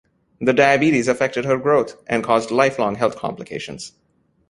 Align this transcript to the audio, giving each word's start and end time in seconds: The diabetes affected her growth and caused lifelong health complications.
The 0.39 0.51
diabetes 0.53 1.07
affected 1.07 1.45
her 1.45 1.57
growth 1.59 1.95
and 2.07 2.23
caused 2.23 2.49
lifelong 2.49 2.95
health 2.95 3.15
complications. 3.17 3.91